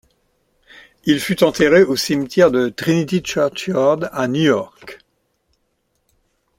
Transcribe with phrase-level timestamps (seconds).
[1.03, 4.97] Il fut enterré au cimetière de Trinity Churchyard à New York.